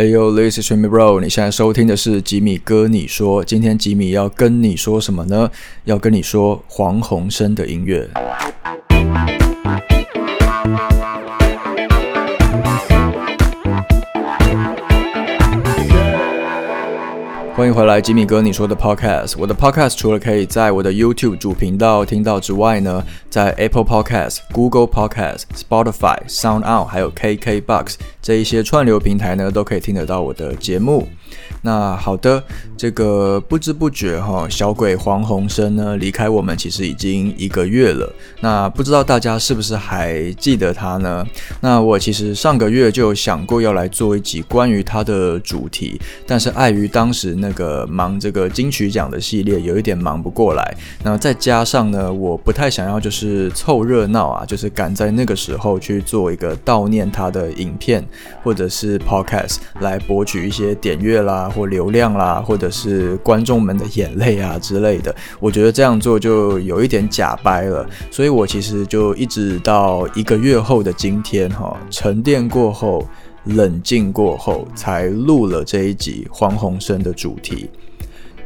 [0.00, 1.20] Hey yo, this is Jimmy Bro。
[1.20, 3.44] 你现在收听的是吉米哥你说。
[3.44, 5.50] 今天吉米要跟你说什么呢？
[5.84, 8.08] 要跟你说黄宏生的音乐。
[17.80, 19.36] 回来，吉米哥你说的 Podcast。
[19.38, 31.08] 我的 Podcast 除了可以在我的 YouTube 主频道听到之外呢，在 Apple Podcast、Google Podcast、Spotify、Sound Out 还有 KKBox 这一些串流平台呢，都可以听得到我的节目。
[31.62, 32.42] 那好的，
[32.76, 38.10] 这个不知不觉哈，小鬼黄鸿升呢离开我们其实已经一个月了。
[38.40, 41.22] 那不知道大家是不是还记得他呢？
[41.60, 50.76] 那我其实上个月就想过要来做一集关于他的主题，但是碍于当时那个忙这个金曲奖的系列，有一点忙不过来。
[51.02, 58.02] 那再加上呢，我不太想要就是凑热闹啊，就是赶在那个时候去做一个悼念他的影片
[58.42, 61.49] 或者是 podcast 来博取一些点阅啦。
[61.50, 67.86] 或流量啦，或者是观众们的眼泪啊之类的，我觉得这样做就有一点假掰了。
[68.10, 73.06] 所以我其实就一直到一个月后的今天，哈，沉淀过后，
[73.44, 77.68] 冷静过后，才录了这一集黄宏生的主题。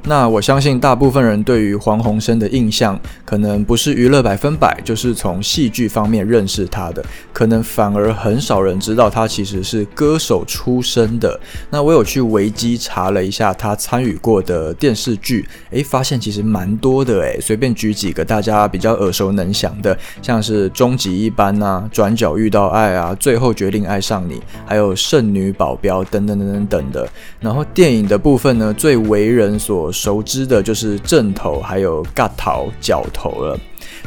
[0.06, 7.02] 那我相信大部分人对于黄鸿升的印象，可能不是娱乐百分百，就是从戏剧方面认识他的，
[7.32, 11.40] 可能反而很少人知道他其实是歌手出身的。
[11.70, 24.34] 那我有去维基查了一下他参与过的电视剧，诶，发现其实蛮多的诶，随便举几个大家比较耳熟能详的，像是《终极一班》啊，《转角遇到爱》啊，《最后决定爱上你》，
[24.66, 27.08] 还有《圣女保镖》等等等等等的。
[27.40, 33.58] 然后电影的部分呢，最为人所熟知的就是正头，还有嘎头、角头了。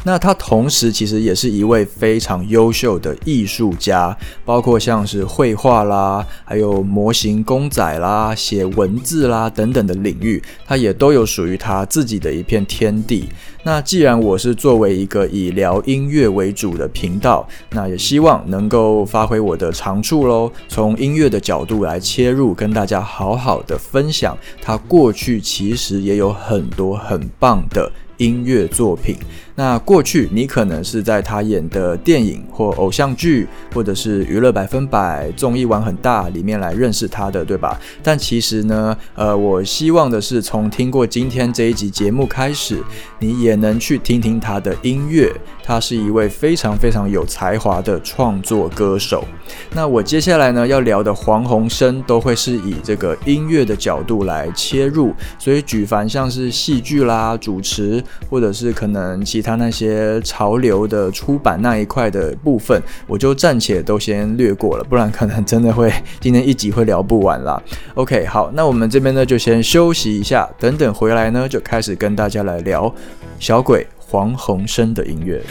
[0.04, 13.28] 那他同时其实也是一位非常优秀的艺术家，包括像是绘画啦，还有模型公仔啦、写文字啦等等的领域，他也都有属于他自己的一片天地。
[13.68, 27.92] 那既然我是作为一个以聊音乐为主的频道，那也希望能够发挥我的长处喽，从音乐的角度来切入，跟大家好好的分享他过去其实也有很多很棒的。
[28.16, 29.16] 音乐作品，
[29.60, 37.76] 那过去你可能是在他演的电影或偶像剧，或者是娱乐百分百综艺玩很大里面来认识他的，对吧？
[38.04, 42.84] 但其实呢，呃，我希望的是从听过今天这一集节目开始，
[43.17, 45.34] 你也能去听听他的音乐。
[45.67, 49.22] 他是一位非常非常有才华的创作歌手。
[49.73, 65.92] 那我接下来呢要聊的黄鸿升都会是以这个音乐的角度来切入，所以举凡像是戏剧啦、主持，或者是可能其他那些潮流的出版那一块的部分，我就暂且都先略过了，不然可能真的会
[66.22, 67.61] 今天一集会聊不完啦。
[67.95, 72.94] OK，好，那我们这边呢就先休息一下，等等回来呢就开始跟大家来聊
[73.38, 73.86] 小鬼。
[74.10, 75.44] 黄宏生的音乐。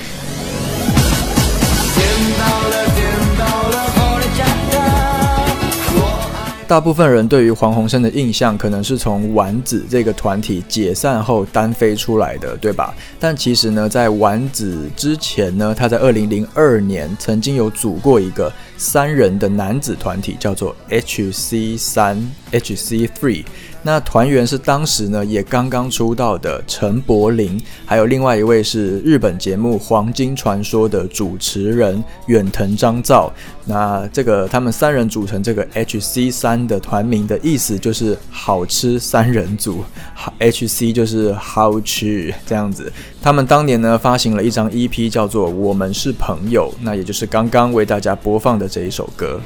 [6.66, 12.93] 大部分人对于黄宏生的印象，可能是从丸子这个团体解散后单飞出来的，对吧？
[13.21, 22.19] 但其实呢，在丸子之前呢，他在二零零二年曾经有组过一个三人的男子团体，叫做 H C 三
[22.50, 23.45] H C Three。
[23.86, 33.32] 那团员是当时呢也刚刚出道的陈柏霖，还有另外一位是日本节目《黄金传说》的主持人远藤张造。
[33.64, 39.84] 那这个他们三人组成这个 H C 三的团名的意思就是好吃三人组
[40.41, 42.92] ，H C 就是好吃这样子。
[43.22, 49.41] 他们当年呢发行了一张 EP 叫做《我们是朋友》，那也就是刚刚为大家播放的这一首歌。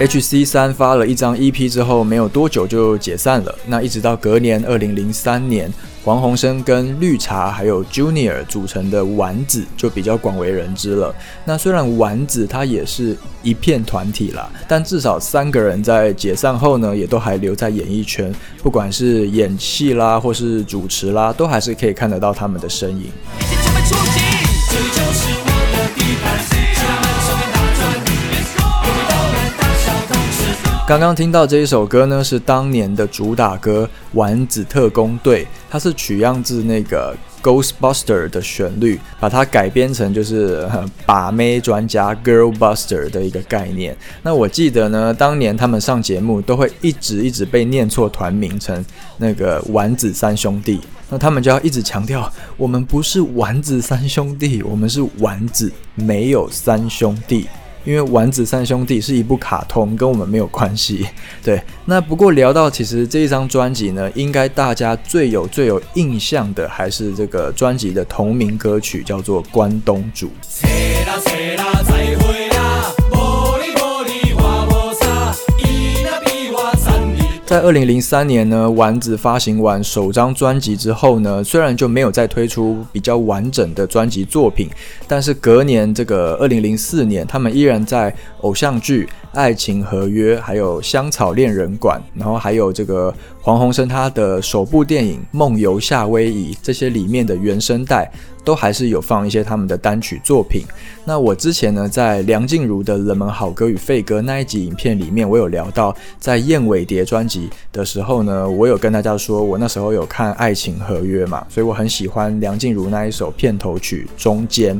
[0.00, 0.46] H.C.
[0.46, 3.54] 三发了一张 EP 之后，没有多久就解散了。
[3.66, 5.70] 那一直到隔年，二零零三年，
[6.02, 11.14] 黄鸿升跟绿茶还有 Junior 组成的丸子就比较广为人知了。
[11.44, 23.10] 那虽然丸子它也是一片团体啦，但至少三个人在解散后呢，也都还留在演艺圈，不管是演戏啦，或是主持啦，都还是可以看得到他们的身影。
[30.90, 40.68] 刚刚听到这一首歌呢，是当年的主打歌《丸子特工队》，它是取样自那个 Ghostbuster 的旋律，把它改编成就是
[41.06, 43.96] 把妹专家 Girl Buster 的一个概念。
[44.24, 48.84] 那我记得呢，当年他们上节目都会一直一直被念错团名成
[49.18, 57.46] 那个丸子三兄弟，那他们就要一直强调，我们不是丸子三兄弟，我们是丸子，没有三兄弟。
[57.84, 61.06] 因为《丸子三兄弟》是一部卡通，跟我们没有关系。
[61.42, 70.28] 对，那不过聊到其实这一张专辑呢，应该大家最有最有印象的还是这个专辑的同名歌曲，叫做《关东煮》。
[77.50, 84.68] 在二零零三年呢，丸子发行完首张专辑之后呢，虽然就没有再推出比较完整的专辑作品，
[85.08, 93.12] 但是隔年这个二零零四年，他们依然在偶像剧《爱情合约》、还有《香草恋人馆》，然后还有这个
[93.50, 98.08] 黄鸿升他的首部电影《梦游夏威夷》这些里面的原声带。
[98.42, 100.62] 都还是有放一些他们的单曲作品。
[101.04, 114.74] 那我之前呢，在梁静茹的《冷门好歌与废歌》那一集影片里面，我有聊到，在燕尾蝶专辑的时候呢，我有跟大家说，我那时候有看《爱情合约》嘛，所以我很喜欢梁静茹那一首片头曲《中间》。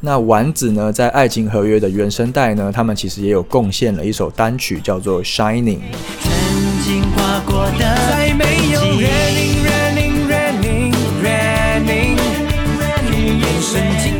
[0.00, 5.78] 那丸子呢，在《爱情合约》的原声带呢，他们其实也有贡献了一首单曲，叫做《Shining》。
[6.20, 8.03] 曾经挂过的
[8.36, 9.23] 没有人。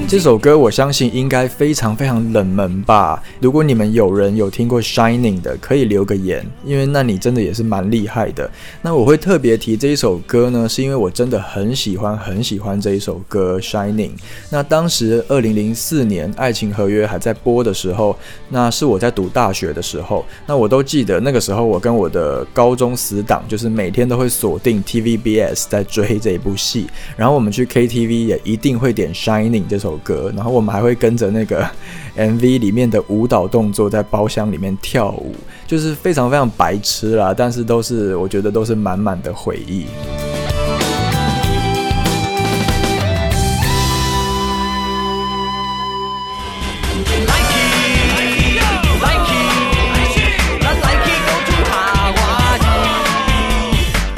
[0.06, 3.20] 这首歌我相信应该非常非常冷门吧。
[3.40, 8.48] 如果你们有人有听过 Shining 的，可以留个言，因为那你真的也是蛮厉害的。
[8.80, 14.12] 那我会特别提这一首歌呢，是因为我真的很喜欢很喜欢这一首歌 Shining。
[14.50, 18.16] 那当时二零零四年《爱情合约》还在播的时候，
[18.50, 26.86] 那是我在读大学的时候，那我都记得那个时候我跟我的高中死党，就是每天都会锁定 TVBS 在追这一部戏，
[27.16, 29.93] 然后我们去 KTV 也一定会点 Shining 这首。
[29.98, 31.64] 歌，然后我们还会跟着那个
[32.16, 35.34] MV 里面的舞蹈动作在包厢里面跳舞，
[35.66, 39.86] 就是非常非常白痴啦，但是都是我觉得都是满满的回忆。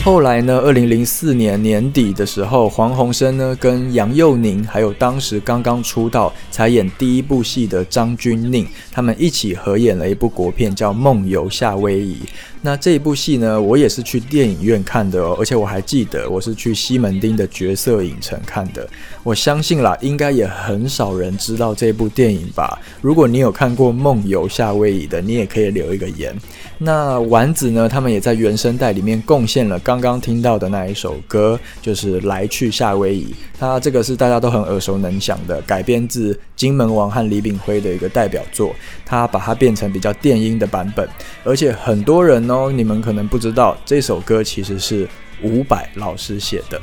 [0.07, 0.61] 后来呢？
[0.61, 12.19] 二零零四年年底的时候，黄鸿升呢跟杨佑宁，还有当时刚刚出道才演第一部戏的张钧甯，他们一起合演了一部国片，叫《梦游夏威夷》。
[12.67, 18.85] 那这一部戏呢，我也是去电影院看的哦，而且我还记得我是去西门町的角色影城看的。
[19.23, 22.77] 我相信啦，应该也很少人知道这部电影吧。
[23.01, 26.37] 如果你有看过《梦游夏威夷》的，你也可以留一个言。
[26.79, 33.27] 那丸子呢，他们也在原声带里面贡献了刚刚听到的那一首歌，就是《来去夏威夷》。
[33.59, 38.75] 它这个是大家都很耳熟能详的，改编自金门王和李炳辉的一个代表作。
[39.05, 41.09] 他把它变成比较电音的版本，
[41.45, 42.49] 而且很多人。
[42.51, 45.09] 哦，你们可能不知道，这首歌其实是
[45.43, 46.81] 伍佰老师写的。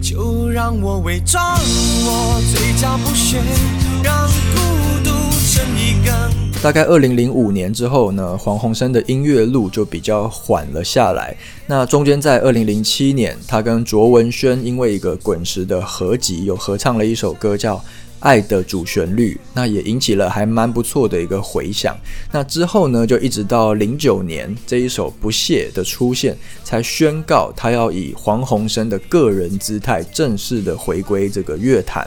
[0.00, 1.42] 就让我伪装，
[2.04, 3.38] 我嘴角不屑，
[4.02, 5.09] 让孤独。
[6.62, 11.34] 大概二零零五年之后呢，黄鸿升的音乐路就比较缓了下来。
[11.66, 17.82] 那中间在二零零七年，他跟卓文萱因为一个滚石的合集，有合唱了一首歌叫。
[18.20, 21.96] 爱的主旋律，那也引起了还蛮不错的一个回响。
[22.32, 32.06] 那之后呢，就一直到零九年这一首《不屑》的出现，才宣告他要以黄鸿升的个人姿态正式的回归这个乐坛。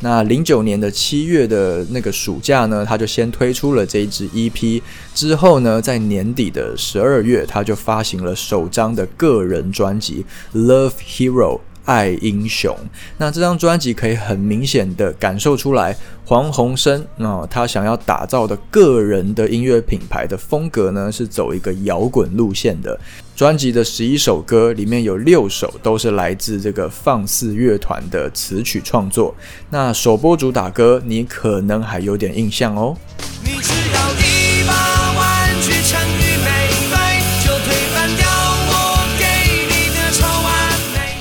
[0.00, 4.82] 那零九年的七月的那个暑假呢，他就先推出了这一支 EP，
[5.14, 10.24] 之后呢，在年底的十二月，他就发行了首张的个人专辑
[10.58, 11.56] 《Love Hero》。
[11.84, 12.76] 爱英雄，
[13.18, 22.98] 那这张专辑可以很明显的感受出来，黄鸿升啊，他想要打造的个人的音乐品牌的风格呢，是走一个摇滚路线的。
[23.36, 29.34] 专辑的十一首歌里面有六首都是来自这个放肆乐团的词曲创作。
[29.70, 32.96] 那首播主打歌，你可能还有点印象哦。
[33.42, 34.43] 你只要一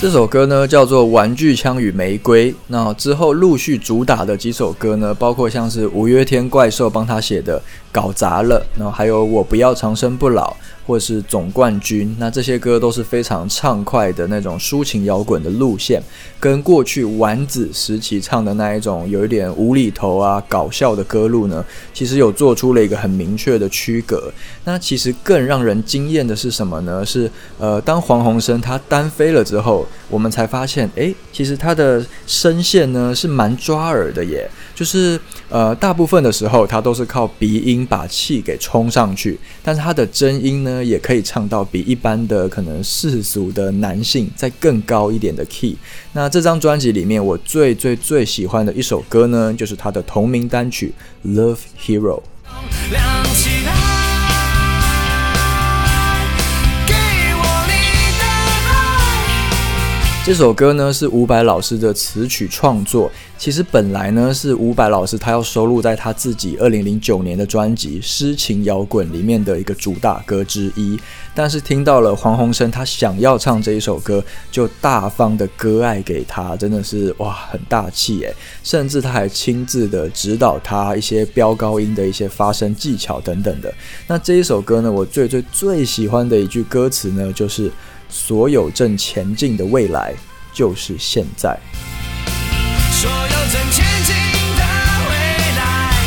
[0.04, 2.52] 这首歌呢叫做《玩具枪与玫瑰》。
[2.68, 7.58] 那之后陆续主打的几首歌呢，包括像是五月天怪兽帮他写的
[7.94, 10.52] 《搞砸了》，然后还有《我不要长生不老》，
[10.86, 16.02] 或是总冠军，那这些歌都是非常畅快的那种抒情摇滚的路线，
[16.40, 24.34] 跟过去丸子时期唱的那一种有一点无厘头啊、搞笑的歌路呢，其实有做出了一个很明确的区隔。
[24.66, 27.06] 那其实更让人惊艳的是什么呢？
[27.06, 35.20] 是呃，当黄鸿升他单飞了之后，我们才发现，诶，其实他的声线呢是蛮抓耳的耶，就是
[35.50, 45.76] 呃，大部分的时候他都是靠鼻音把气给冲上去，但是他的真音呢也可以唱到比一般的可能世俗的男性再更高一点的 key。
[46.14, 50.94] 那这张专辑里面我最最最喜欢的一首歌呢，就是他的同名单曲
[51.36, 52.22] 《Love Hero》。
[60.26, 70.98] 这首歌呢是伍佰老师的词曲创作，其实本来呢是伍佰老师他要收录在他自己二零零九年的专辑《诗情摇滚》里面的一个主打歌之一，
[71.36, 83.74] 但是听到了黄鸿升他想要唱这一首歌，就大方的割爱给他，真的是哇很大气诶，甚至他还亲自的指导他一些飙高音的一些发声技巧等等的。
[84.08, 87.70] 那这一首歌呢，我最最最喜欢的一句歌词呢，就是。
[88.16, 90.14] 所有正前进的未来，
[90.54, 91.60] 就是现在。
[92.92, 94.16] 所有正前进
[94.56, 94.64] 的
[95.10, 95.16] 未
[95.58, 95.98] 来，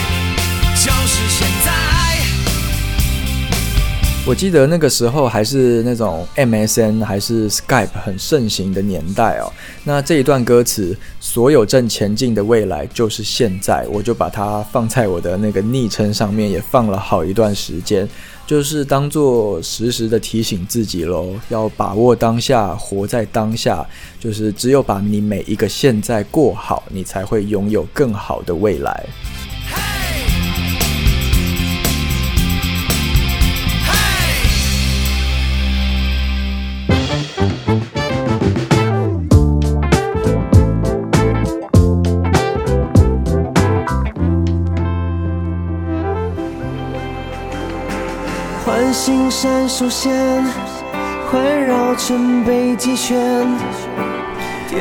[0.76, 1.72] 就是现在。
[4.24, 9.52] 我记得那个时候还是那种 MSN 还是 Skype 很盛行的年代哦。
[9.82, 18.08] 那这一段歌词“所有正前进的未来就是现在”，我就把它放在我的那个昵称上面，也放了好一段时间。
[18.46, 23.84] 就是当做时时的提醒自己喽，要把握当下，活在当下。
[24.20, 29.04] 就是只有把你每一个现在过好，你才会拥有更好的未来。
[49.38, 50.42] 闪烁现，
[51.30, 53.46] 环绕成北极圈。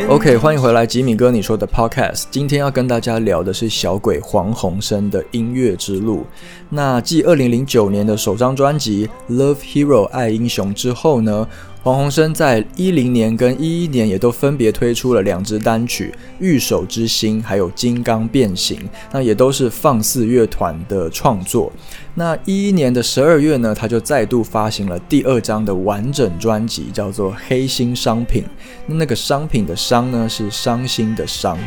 [0.07, 2.23] OK，欢迎回来，吉米哥，你说的 Podcast。
[2.31, 6.25] 今天要跟大家聊的是小鬼黄鸿升的音乐之路。
[6.69, 11.45] 那继二零零九年的首张专辑《Love Hero》爱英雄之后呢？
[11.83, 18.79] 黄鸿升在一零年跟一一年也都分别推出了两支单曲《玉手之心》还有《金刚变形》，
[19.11, 21.71] 那也都是放肆乐团的创作。
[22.17, 28.41] 那一一年的十二月呢，他就再度发行了第二张的完整专辑，叫做《黑心商品》。
[28.87, 31.57] 那个商品的“商”呢，是伤心的“伤”。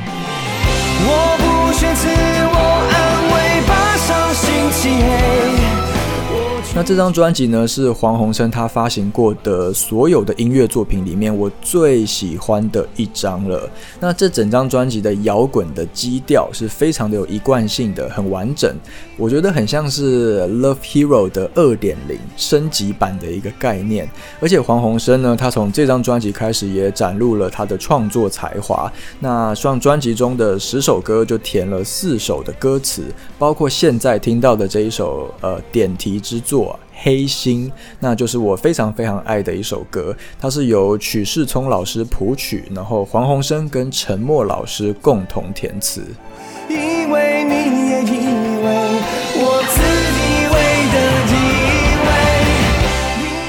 [6.79, 13.69] 那这张专辑呢，是黄鸿升他发行过的所有的音乐作品里面我最喜欢的一张了。
[13.99, 18.73] 那这整张专辑的摇滚的基调是非常的有一贯性的，很完整。
[19.17, 24.09] 我觉得很像是《Love Hero》的二点零升级版的一个概念。
[24.41, 28.89] 而且黄鸿升呢，他从这张专辑开始也展露了他的创作才华。
[29.19, 33.03] 那上专辑中的十首歌就填了四首的歌词，
[33.37, 36.68] 包括现在听到的这一首呃点题之作。
[36.93, 37.71] 黑心，
[38.01, 40.17] 那就是我非常非常爱的一首歌。
[40.41, 46.03] 它是由曲世聪老师谱曲，然后黄鸿生跟陈默老师共同填词。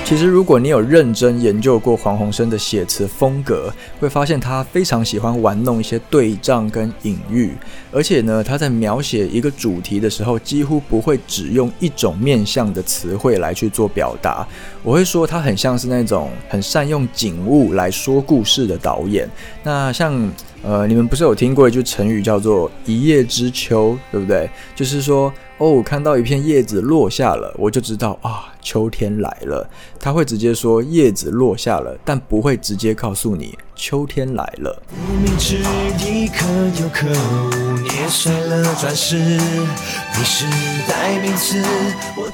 [0.09, 7.53] 其实，如果你有认真研究过黄鸿升的写词风格，会发现他非常喜欢玩弄一些对仗跟隐喻，
[7.91, 14.47] 而且呢，他在描写一个主题的时候，几乎不会只用一种面向的词汇来去做表达。
[14.81, 19.29] 我会说，他很像是那种很善用景物来说故事的导演。
[19.61, 20.27] 那像。
[20.61, 24.49] 呃，你们不是有听过一句成语叫做 “一叶知秋”，对不对？
[24.75, 29.69] 就是说，哦，看到一片叶子落下了，我就知道啊，秋天来了。
[29.99, 34.81] 他会直接说叶子落下了，但不会直接告诉你秋天来了。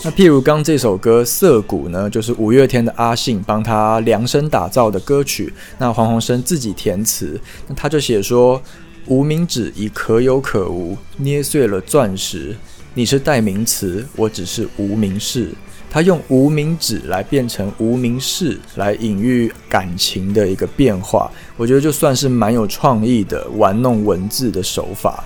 [0.03, 8.61] 那譬如刚这首歌《涩谷》呢，就是五月天的阿信帮他量身打造的歌曲，那黄鸿升自己填词，那他就写说：
[9.07, 12.55] 无名指已可有可无，捏碎了钻石。
[12.97, 15.49] 你是代名词，我只是无名氏。
[15.91, 25.21] 他用无名指来变成无名氏，来隐喻感情的一个变化，我觉得就算是蛮有创意的玩弄文字的手法。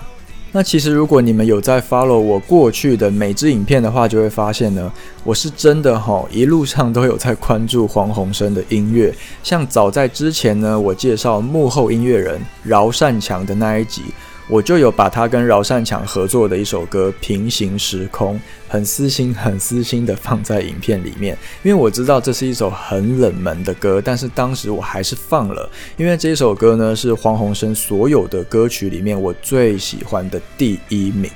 [0.50, 9.14] 那其实如果你们有在 follow 我过去的每支影片的话，就会发现呢，我是真的哈，一路上都有在关注黄鸿生的音乐。
[9.44, 14.02] 像早在之前呢，我介绍幕后音乐人饶善强的那一集。
[14.50, 18.34] 我就有把他跟饶善强合作的一首歌《平行时空》，
[18.68, 31.30] 很私心、很私心的放在影片里面，因为我知道这是一首很冷门的歌，但是当时我还是放了，因为这首歌呢是黄鸿升所有的歌曲里面我最喜欢的第一名。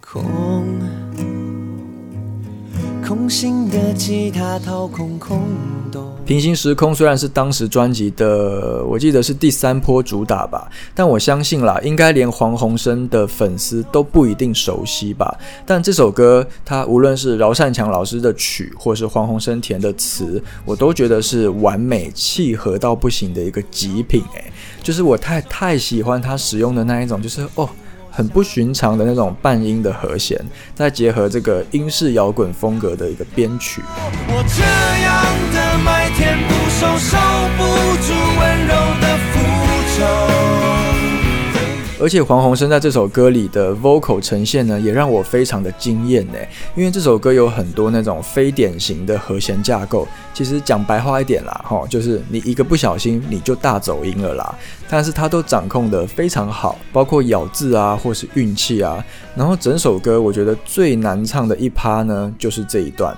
[0.00, 0.75] 空
[3.06, 5.40] 空心的吉他掏空空
[5.92, 6.12] 洞。
[6.26, 15.38] 平行时空虽然是当时专辑的，我记得是第三波主打吧，但我相信啦，应该连黄鸿升的粉丝都不一定熟悉吧。
[15.64, 24.24] 但这首歌，它无论是饶善强老师的曲，或是黄鸿升填的词，我都觉得是完美契合到不行的一个极品。
[24.34, 27.70] 诶，就是我太太喜欢他使用的那一种，就是哦。
[28.16, 30.42] 很不寻常的那种半音的和弦，
[30.74, 33.82] 再结合这个英式摇滚风格的一个编曲。
[34.26, 34.62] 我这
[35.02, 36.54] 样的麦田不
[37.58, 37.62] 不
[38.00, 39.36] 住温柔的复
[39.98, 40.00] 仇。
[41.98, 46.34] 而且黄鸿升在这首歌里的 vocal 呈现呢，也让我非常的惊艳呢。
[46.74, 54.54] 因为这首歌有很多那种非典型的和弦架构，其实讲白话一点啦，哈，就是你一个不小心你就大走音了啦。
[54.88, 59.04] 但是他都掌控的非常好，包括咬字啊，或是运气啊。
[59.34, 63.16] 然后整首歌我觉得最难唱的一趴呢，就是这一段。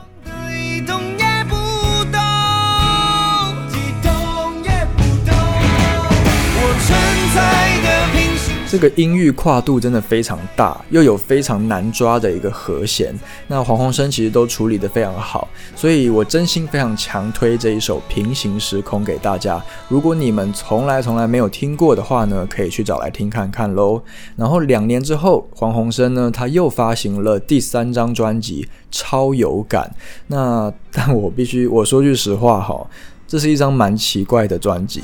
[8.70, 13.18] 这个音域跨度真的非常大，又有非常难抓的一个和弦。
[13.46, 19.58] 那黄鸿升其实都处理得非常好，所以我真心非常强推这一首《平行时空》给大家。
[19.88, 24.02] 如果你们从来从来没有听过的话呢，可以去找来听看看喽。
[24.36, 29.90] 然后两年之后，黄鸿升呢他又发行了第三张专辑《超有感》。
[30.26, 32.86] 那但我必须我说句实话哈，
[33.26, 35.02] 这是一张蛮奇怪的专辑。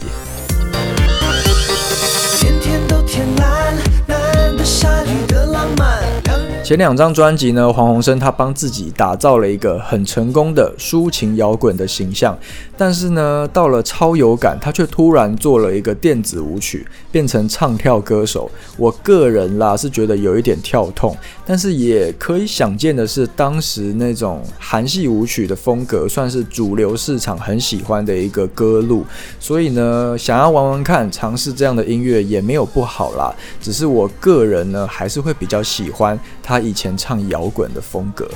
[6.64, 12.36] 前两张专辑呢，黄鸿升他帮自己打造了一个很成功的抒情摇滚的形象，
[12.74, 18.50] 但是呢，到了超有感，他却突然做了一个电子舞曲，变成唱跳歌手。
[18.76, 21.16] 我个人啦是觉得有一点跳痛，
[21.46, 29.06] 但是也可以想见的是，当时那种韩系舞曲的风格算是主流市场很喜欢的一个歌路，
[29.38, 33.32] 所以呢，想要玩玩看，尝试这样的音乐也没有不好啦。
[33.60, 36.64] 只是我个人呢，还是会比较喜欢他。
[36.64, 38.26] 以前唱摇滚的风格。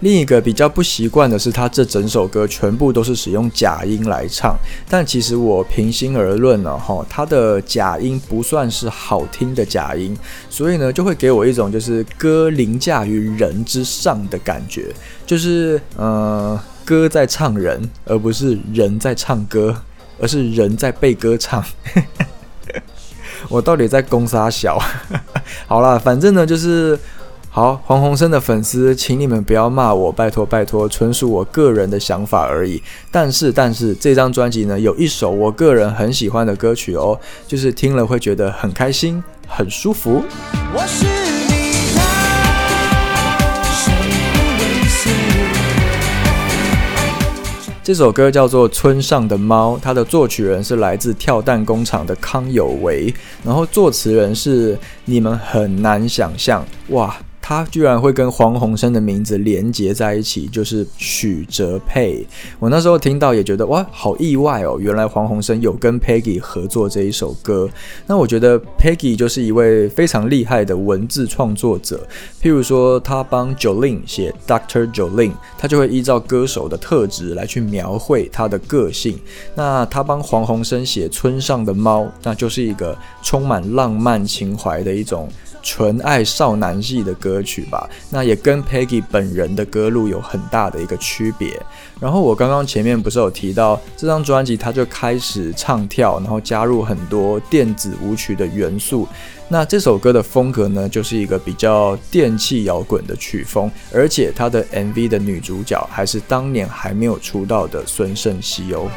[0.00, 4.56] 另一个比较不习惯的是，他这整首歌全部都是使用假音来唱。
[4.88, 10.16] 但其实我平心而论呢，哈，他的假音不算是好听的假音，
[10.48, 14.94] 所以呢，就会给我一种就是歌凌驾于人之上的感觉，
[15.26, 19.76] 就是呃，歌在唱人，而不是人在唱歌。
[20.20, 21.64] 而是人在被歌唱，
[23.48, 24.76] 我到底在攻杀小？
[25.68, 26.98] 好啦，反正呢就是
[27.50, 32.80] 好黄鸿升的粉丝，请你们不要骂我，拜托拜托，纯属我个人的想法而已。
[33.10, 40.22] 但是但是这张专辑呢，有一首我个人很喜欢的歌曲哦，就是听了会觉得很开心、很舒服。
[40.72, 41.06] 我是
[47.82, 57.16] 这首歌叫做《村上的猫》，它的作曲人是来自跳蛋工厂的康有为，然后作词人是你们很难想象哇。
[57.48, 62.22] 他居然会跟黄鸿生的名字连接在一起，就是许哲佩。
[62.58, 64.76] 我那时候听到也觉得哇，好意外哦！
[64.78, 67.66] 原来黄鸿生有跟 Peggy 合作这一首歌。
[68.06, 72.06] 那我觉得 Peggy 就是一位非常厉害的文字创作者。
[72.42, 79.18] 譬如说，他帮 Jolin 写 Doctor Jolin，他就会依照歌手的特质来去描绘他的个性。
[79.54, 85.30] 那他帮黄鸿生写村上的猫，那就是一个充满浪漫情怀的一种。
[85.68, 91.60] 纯爱少男系的歌曲吧，那也跟 Peggy 本人的歌路有很大的一个区别。
[92.00, 99.06] 然后我刚刚前面不是有提到这张专辑，他就开始唱跳，然后加入很多电子舞曲的元素。
[99.46, 108.90] 那这首歌的风格呢，就是一个比较电器摇滚的曲风，而且它的 MV 的女主角还是当年还没有出道的孙盛熙哦。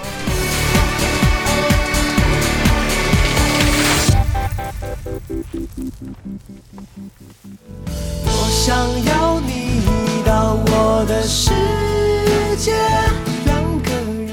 [8.71, 9.81] 想要你
[10.25, 11.51] 到我的世
[12.55, 12.71] 界，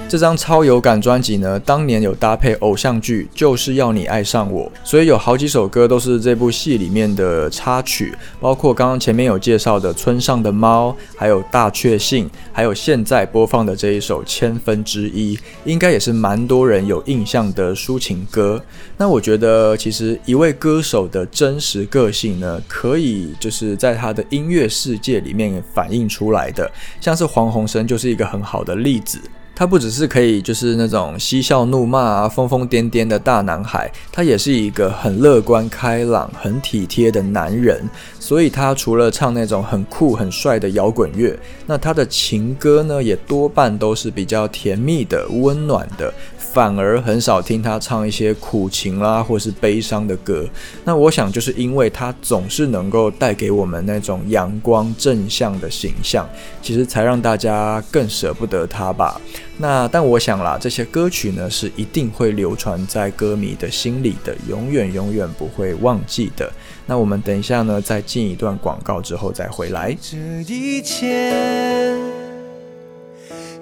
[0.08, 18.58] 这张超有感专辑呢，当年有搭配偶像剧，就是要你爱上我，所以有好几首歌都是这部戏里面的插曲，包括刚刚前面有介绍的《村上的猫》，还有《大确幸》，还有现在播放的这一首《千分之一》，应该也是蛮多人有印象的抒情歌。
[18.96, 29.20] 那我觉得，其实一位歌手的真实个性呢，可以就是在他的音乐世界里面反映出来的，像是黄鸿升就是一个很好的例子。
[29.58, 37.82] 他不只是可以就是那种嬉笑怒骂啊、疯疯癫癫的大男孩，他也是一个很乐观开朗、很体贴的男人。
[38.20, 46.14] 所以他除了唱那种很酷很帅的摇滚乐，那他的情歌呢，也多半都是比较甜蜜的、温暖的。
[46.52, 50.46] 反而很少听他唱一些苦情啦，或是悲伤的歌。
[50.84, 56.28] 那我想，就是因为他总是能够带给我们那种阳光正向的形象，
[56.62, 59.20] 其实才让大家更舍不得他吧。
[59.58, 66.50] 那但我想啦，这些歌曲呢，是一定会流传在歌迷的心里的，永远永远不会忘记的。
[66.86, 69.96] 那我们等一下呢，再进一段广告之后再回来。
[70.00, 71.94] 这一切，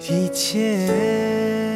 [0.09, 1.76] 一切。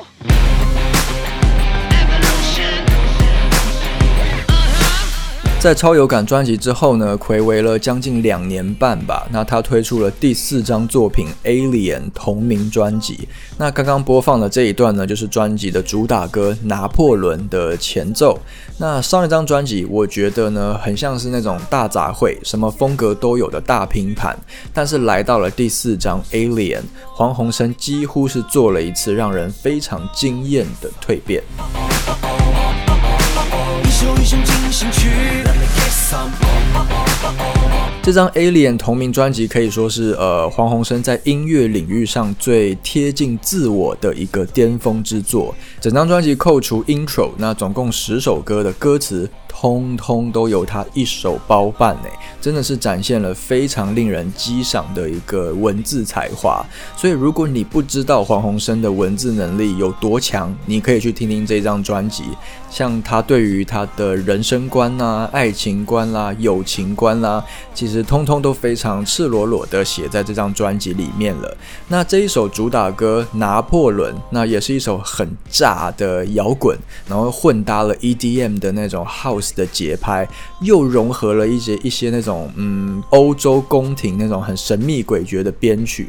[5.61, 13.29] 在超有感专辑之后呢，暌违了将近两年半吧，那他推出了第四张作品《Alien》同名专辑。
[13.59, 18.39] 那刚刚播放的这一段呢，就是专辑的主打歌《拿破仑》的前奏。
[18.79, 24.35] 那上一张专辑，我觉得呢，很像是那种大杂烩，什么风格都有的大拼盘。
[24.73, 26.79] 但是来到了第四张《Alien》，
[27.13, 31.43] 黄鸿升几乎是做了一次让人非常惊艳的蜕变。
[38.03, 45.55] 这张《Alien》同名专辑可以说是呃黄鸿升在音乐领域上最贴近自我的一个巅峰之作。
[45.79, 49.27] 整张专辑扣除 Intro，那总共十首歌的歌词。
[49.53, 56.65] 通通都由他一手包办呢，真的是展现了非常令人激赏的一个文字才华。
[56.95, 62.23] 所以，如果你不知道黄鸿升的文字能力有多强，你可以去听听这张专辑。
[62.71, 67.43] 像他对于他的人生观啦、爱情观啦、友情观啦，
[67.75, 71.57] 其实通通都非常赤裸裸的写在这张专辑里面了。
[71.89, 76.75] 那这一首主打歌《拿破仑》，那也是一首很炸的摇滚，
[77.07, 79.51] 然后混搭了 EDM 的那种 House。
[79.53, 80.25] 的节拍
[80.61, 86.07] 又融合了一些一些那种嗯欧洲宫廷那种很神秘诡谲的编曲。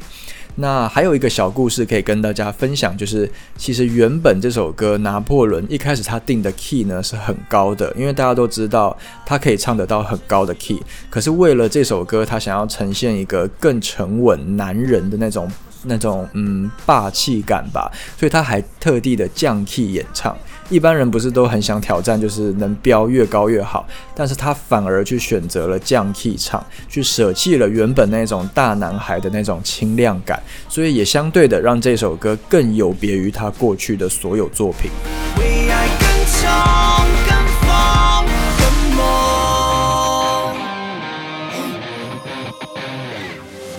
[0.57, 10.81] 那还有一个小故事可以跟大家分享，就是其实原本这首歌《拿破仑》一开始他定的 key 呢是很高的，因为大家都知道他可以唱得到很高的 key。
[11.09, 15.51] 可是为了这首歌，他想要呈现一个更沉稳男人的那种
[15.85, 20.37] 那种嗯霸气感吧，所以他还特地的降 key 演唱。
[20.73, 34.91] 一般人不是都很想挑战，就是能飙越高越好，但是他反而去选择了降 key 唱，去舍弃了原本那种大男孩的那种清亮感，所以也相对的让这首歌更有别于他过去的所有作品。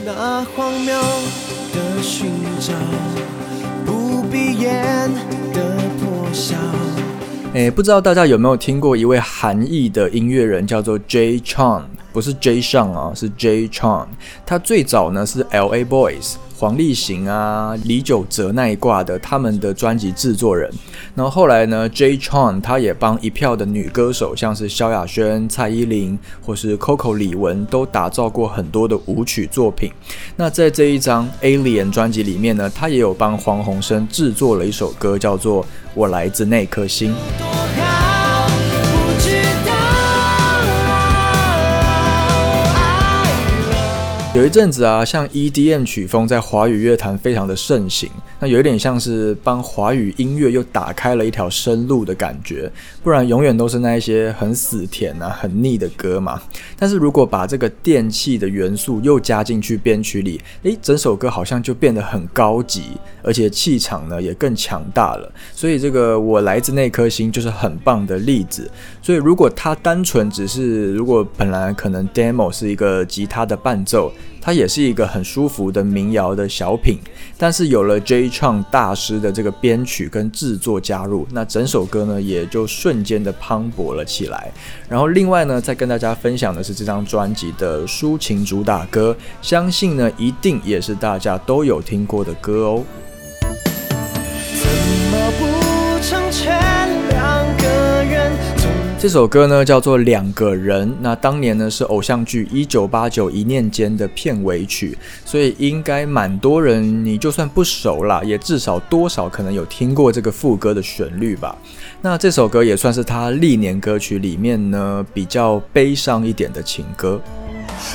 [0.05, 0.93] 那荒谬
[1.73, 2.73] 的寻找，
[3.83, 5.09] 不闭眼
[5.53, 5.72] 的。
[7.53, 14.07] 诶，不知道大家有没有听过一位韩裔的音乐人，叫做 Jay Chang，不是 Jay Sean 啊，是 Jay Chang。
[14.43, 15.85] 他最早呢是 L.A.
[15.85, 16.33] Boys。
[16.63, 20.71] 黄立行啊，李玖哲那一挂的，他们的专辑制作人。
[21.13, 22.17] 然后后来呢，J.
[22.17, 29.91] Chon 他也帮一票的女歌手，像是萧亚轩、蔡依林或是 Coco 李玟，都打造过很多的舞曲作品。
[30.37, 37.13] 那在这一张 Alien 专辑里面呢，他也有帮黄鸿升制作了一首歌，叫做《我来自那颗星》。
[44.35, 48.09] 有一阵子啊，像 EDM 曲风在华语乐坛非常的盛行，
[48.43, 52.69] 那有点像是帮华语音乐又打开了一条生路的感觉。
[53.01, 56.41] 不然永远都是那一些很死甜啊、很腻的歌嘛。
[56.77, 65.31] 但是如果把这个电器的元素又加进去编曲里，诶，整首歌好像就变得很高级，而且气场呢也更强大了。
[65.53, 68.69] 所以这个我来自那颗星就是很棒的例子。
[69.01, 74.11] 所以如果它单纯只是，如果本来可能 demo 是一个吉他的伴奏。
[74.43, 76.99] 它也是一个很舒服的民谣的小品。
[77.37, 84.51] 但是有了 J 唱大师的这个编曲跟制作加入，那整首歌呢也就瞬间的磅礴了起来。
[84.89, 92.83] 然后另外呢，再跟大家分享的是这张专辑的抒情主打歌，相信呢一定也是大家都有听过的歌哦。
[99.03, 111.53] 这首歌呢叫做《两个人》，那当年呢是偶像剧《一九八九一念间》的片尾曲，所以应该蛮多人，你就算不熟啦，也至少多少可能有听过这个副歌的旋律吧。
[112.01, 117.19] 那这首歌也算是他历年歌曲里面呢比较悲伤一点的情歌。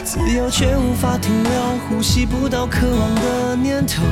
[0.05, 1.53] 自由却无法停留，
[1.89, 4.03] 呼吸不到渴望的念头。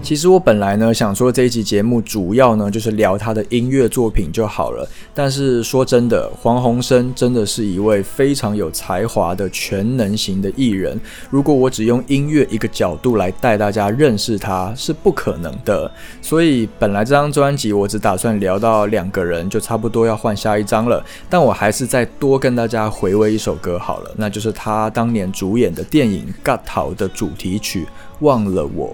[0.00, 10.98] 其实我本来呢想说这一集节目主要呢就是聊他的音乐作品就好了，但是说真的，黄鸿升真的是一位非常有才华的全能型的艺人。
[11.28, 15.90] 如果我只用音乐一个角度来带大家认识他，是不可能的。
[16.22, 21.04] 所以本来这张专辑我只打算聊到两个人，就差不多要换下一张了。
[21.28, 27.84] 但我还是再多跟大家回味一首歌好了，那就是他当年主演的电影《God 逃》的主题曲
[28.20, 28.88] 《忘了我》。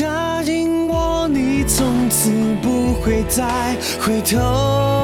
[0.00, 2.30] 答应我，你从此
[2.62, 4.99] 不会再回头。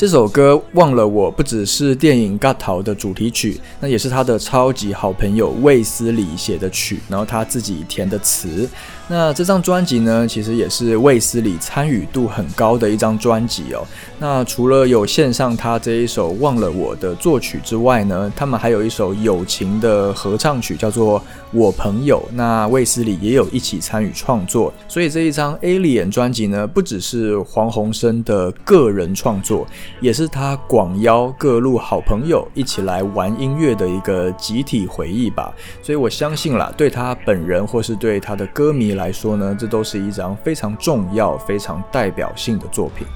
[0.00, 8.66] 这首歌《忘了我》不只是电影《嘎逃》的主题曲，那也是他的超级好朋友卫斯理写的曲，然后他自己填的词。
[9.08, 13.86] 那这张专辑呢，其实也是卫斯理参与度很高的一张专辑哦。
[14.18, 21.20] 那除了有献上他这一首《忘了我》的作曲之外呢，他们还有一首友情的合唱曲，叫做
[21.52, 22.24] 《我朋友》。
[22.34, 29.66] 那卫斯理也有一起参与创作，所以这一张《Alien》专辑呢，不只是黄鸿生的个人创作，
[29.98, 35.50] 也是他广邀各路好朋友一起来玩音乐的一个集体回忆吧。
[35.82, 38.90] 所以我相信啦，对他本人或是对他的歌迷。
[38.90, 43.06] 来说呢，这都是一张非常重要、非常代表性的作品。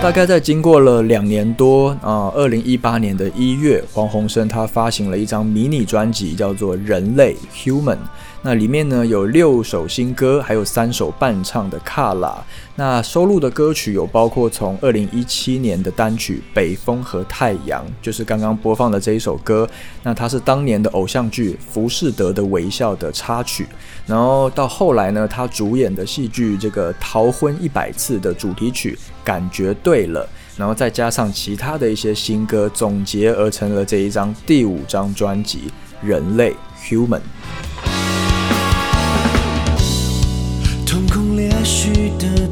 [0.00, 7.96] 大概在经过了两年多啊，二零一八年的一月，黄鸿升他发行了一张迷你专辑，叫做《人类 Human》。
[8.40, 12.42] 那里面呢有六首新歌，还有三首伴唱的卡拉。
[12.76, 19.68] 那收录的歌曲有包括从二零一七年的单曲《北风和太阳》，就是刚刚播放的这一首歌。
[20.04, 23.66] 那它是当年的偶像剧《浮士德的微笑》的插曲。
[24.06, 28.96] 然后到后来呢，他主演的戏剧《这个逃婚一百次》的主题曲
[29.28, 30.24] 《感觉对了》，
[30.58, 35.64] 然后再加上其他的一些新歌，总结而成了这一张第五张专辑
[36.06, 36.56] 《人类
[36.88, 37.20] Human》。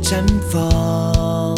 [0.02, 1.56] 绽放。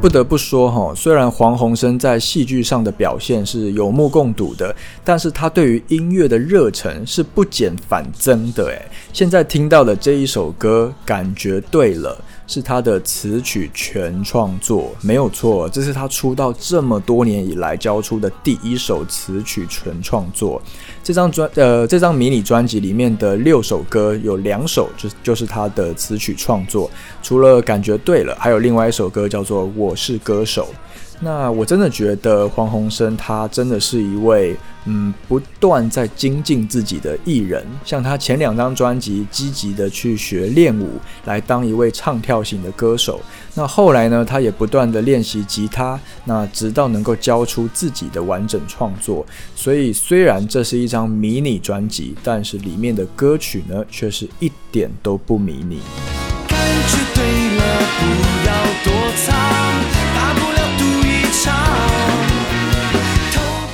[0.00, 8.64] 不得不说哈，虽然黄鸿升在戏剧上的表现是有目共睹的，但是他对于音乐的热忱是不减反增的。
[8.64, 12.18] 诶，现在听到的这一首歌，感觉对了。
[12.52, 20.60] 是他的词曲全创作，没有错，这是他出道这么多年以来交出的第一首词曲全创作。
[21.02, 26.90] 这张专呃，这张迷你专辑里面的六首歌，有两首就就是他的词曲创作，
[27.22, 30.68] 除了感觉对了，还有另外一首歌叫做《我是歌手》。
[31.24, 34.56] 那我真的觉得黄鸿升他真的是一位
[34.86, 43.20] 嗯不断在精进自己的艺人，像他前两张专辑积极的去学练舞，来当一位唱跳型的歌手。
[43.54, 49.24] 那后来呢，他也不断的练习吉他，那直到能够交出自己的完整创作。
[49.54, 55.78] 所以虽然这是一张迷你专辑，但是里面的歌曲呢，却是一点都不迷你。
[56.48, 56.58] 感
[56.88, 57.24] 觉对
[57.56, 57.62] 了，
[58.00, 58.04] 不
[58.48, 59.51] 要躲藏。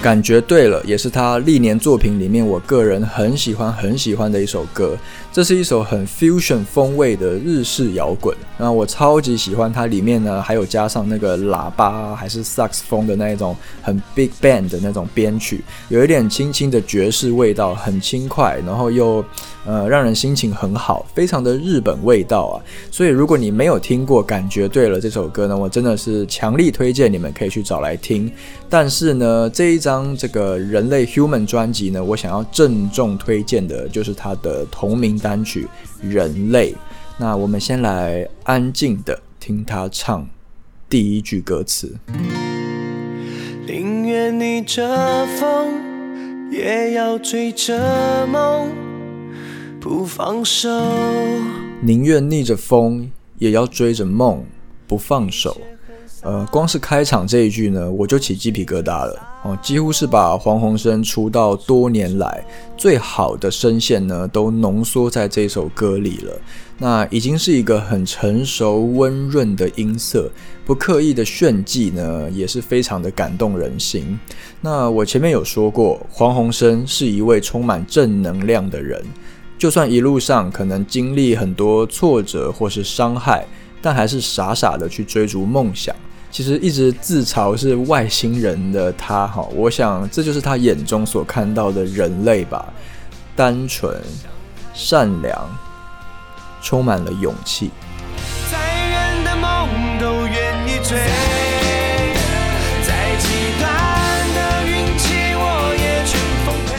[0.08, 4.96] 感觉对了，也是他历年作品里面我个人很喜欢很喜欢的一首歌。
[5.38, 19.24] 这是一首很 fusion 风味的日式摇滚，那我超级喜欢它里面呢，还有加上那个喇叭还是萨克斯风的那一种很 big band 的那种编曲，有一点轻轻的爵士味道，很轻快，然后又
[19.64, 22.58] 呃让人心情很好，非常的日本味道啊。
[22.90, 28.28] 所以如果你没有听过《感觉对了》这首歌呢，我真的是强力推荐你们可以去找来听。
[28.68, 35.68] 但是呢，这一张这个人类 Human 专辑呢，我想要郑重推荐的就是它的同名单单曲
[36.08, 36.72] 《人类》。
[37.18, 40.26] 那我们先来安静的听他唱
[40.88, 41.94] 第一句歌词：
[43.66, 45.74] 宁愿逆着风，
[46.50, 48.70] 也要追着梦，
[49.78, 50.70] 不放手。
[51.82, 54.46] 宁愿逆着风，也要追着梦。
[54.86, 55.60] 不放手。
[56.22, 62.44] 呃，光是开场这一句呢，我就起鸡皮疙瘩了哦，几乎是把黄鸿生出道多年来
[62.76, 66.32] 最好的声线呢，都浓缩在这首歌里了。
[66.76, 70.30] 那已经是一个很成熟、温润的音色，
[70.66, 74.18] 不刻意的炫技呢，也是非常的感动人心。
[74.60, 79.00] 那我前面有说过，黄鸿生是一位充满正能量的人，
[79.56, 83.44] 就算一路上可能经历很多挫折或是伤害，
[83.80, 85.94] 但还是傻傻的去追逐梦想。
[86.30, 92.72] 其实一直自嘲是外星人的他，哈，我想这就是他眼中所看到的人类吧，
[93.34, 93.98] 单纯、
[94.74, 95.48] 善良，
[96.60, 97.70] 充满了勇气。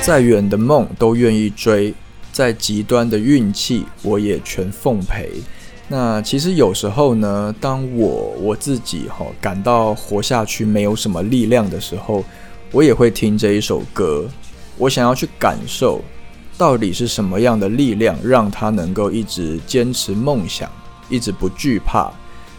[0.02, 1.94] 再远的梦都愿意追，
[2.32, 5.30] 再极端的运气我也全奉陪。
[5.92, 12.24] 那其实有时候呢，当我我自己哈感到活下去没有什么力量的时候，
[12.72, 14.30] 我也会听这一首歌。
[14.78, 16.00] 我想要去感受，
[16.60, 20.70] 到底是什么样的力量让他能够一直坚持梦想，
[21.10, 22.12] 一直不惧怕。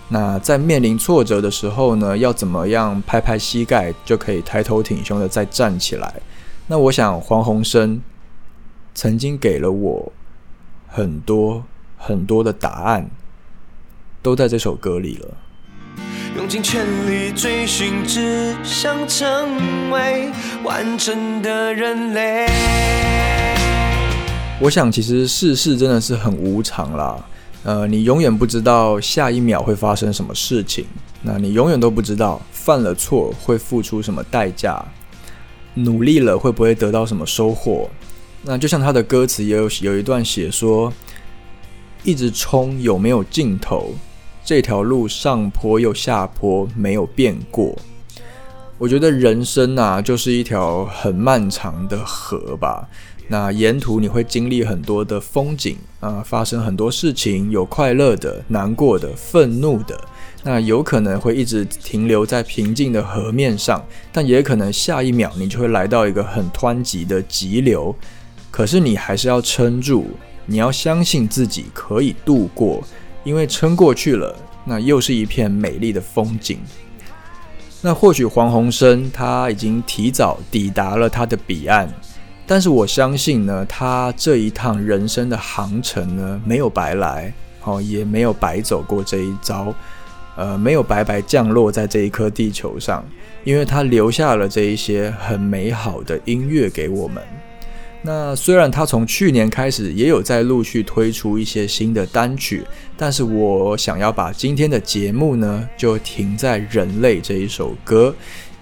[0.09, 6.13] 那在面临挫折的时候呢，要怎么样拍拍膝盖就可以抬头挺胸的再站起来？
[6.67, 8.03] 那我想黄鸿升
[8.93, 10.13] 曾经给了我
[10.89, 11.63] 很多
[11.97, 13.09] 很多的答案。
[14.23, 15.29] 都在这首歌里了。
[16.37, 20.31] 用尽全力追寻，只想成为
[20.63, 22.47] 完整的人类。
[24.61, 27.19] 我想，其实世事真的是很无常啦。
[27.63, 30.87] 呃，你永远不知道下一秒会发生什么事情，
[31.23, 34.83] 那你永远都不知道犯了错会付出什么代价，
[35.75, 37.91] 努力了会不会得到什么收获。
[38.43, 40.91] 那就像他的歌词也有有一段写说，
[42.03, 43.95] 一直冲有没有尽头？
[44.45, 47.77] 这条路上坡又下坡，没有变过。
[48.79, 52.89] 我觉得人生啊，就是一条很漫长的河吧。
[53.29, 60.01] 那沿途你会经历很多的风景啊，发生很多事情，有快乐的、难过的、愤怒的。
[60.43, 67.95] 那有可能会一直停留在平静的河面上，但也可能下一秒你就会来到一个很湍急的急流。
[68.51, 70.07] 可是你还是要撑住，
[70.47, 72.83] 你要相信自己可以度过。
[73.25, 76.59] 因为撑过去了，那又是一片美丽的风景。
[77.83, 81.89] 那或许黄鸿升他已经提早抵达了他的彼岸，
[82.47, 87.33] 但是我相信呢，他这一趟人生的航程呢，没有白来，
[87.65, 89.75] 哦，也没有白走过这一遭，
[90.37, 93.03] 呃，没有白白降落在这一颗地球上，
[93.45, 97.23] 因为他留下了这一些很美好的音乐给我们。
[98.03, 102.65] 那虽然他从去年开始也有在陆续推出一些新的单曲，
[102.97, 108.15] 但是我想要把今天的节目呢，就停在《人类》这一首歌，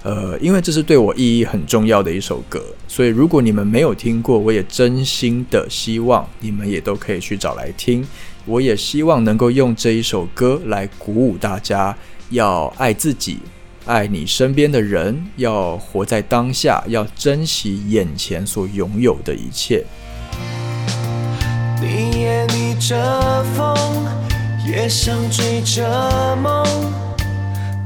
[0.02, 8.04] 呃，因为这是对我意义很重要的一首歌，所以如果你们没有听过，我也真心的希望你们也都可以去找来听，
[8.44, 11.96] 我也希望能够用这一首歌来鼓舞大家，
[12.30, 13.38] 要爱自己。
[13.88, 19.82] 爱你身边的人，要活在当下，要珍惜眼前所拥有的一切。
[21.80, 23.74] 你也逆着风，
[24.70, 26.62] 也想追着梦。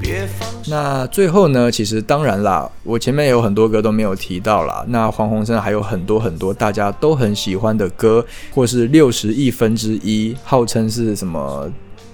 [0.00, 0.48] 别放。
[0.66, 1.70] 那最后呢？
[1.70, 4.84] 其实当然啦，我前面有很多歌都没有提到啦。
[4.88, 11.70] 那黄鸿升还有很多很多大家都很喜欢的歌，或是六十亿分之一，号称是什么？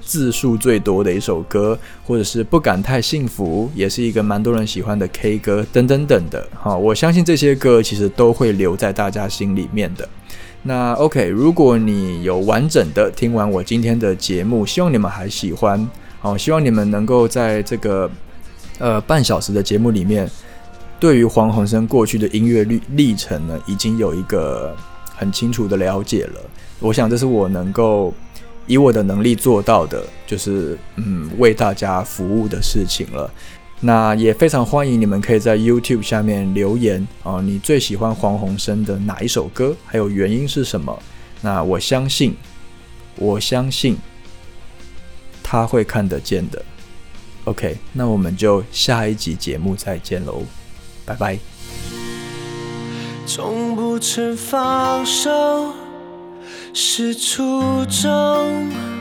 [0.09, 6.49] 字数最多的一首歌，或者是不敢太幸福，也是一个蛮多人喜欢的 K 歌，等等等的。
[6.59, 10.09] 哈，我相信这些歌其实都会留在大家心里面的。
[10.62, 15.87] 那 OK，如果你有完整的听完我今天的节目，希望你们还喜欢。
[16.21, 18.11] 好，希望你们能够在这个
[18.79, 20.27] 呃半小时的节目里面，
[20.99, 24.75] 对于黄鸿生过去的音乐历历程呢，已经有一个
[25.14, 26.40] 很清楚的了解了。
[26.81, 28.14] 我想这是我能够。
[28.68, 33.28] 以我的能力做到的，就是嗯为大家服务的事情了。
[33.81, 39.74] 那也非常欢迎你们可以在 YouTube 下面留言啊，你最喜欢黄鸿生的哪一首歌？
[39.85, 40.96] 还有原因是什么？
[41.40, 42.35] 那我相信，
[43.14, 43.96] 我相信
[45.42, 46.61] 他会看得见的。
[47.44, 50.42] OK，那我们就下一集节目再见喽，
[51.07, 51.38] 拜拜。
[53.24, 55.88] 从不曾放手。
[56.72, 58.98] 是初衷。